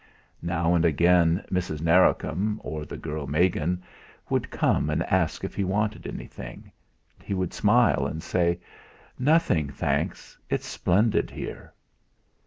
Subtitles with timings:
[0.41, 1.79] Now and again Mrs.
[1.79, 3.83] Narracombe or the girl Megan
[4.31, 6.71] would come and ask if he wanted anything,
[7.19, 8.59] and he would smile and say:
[9.19, 10.39] "Nothing, thanks.
[10.49, 11.71] It's splendid here."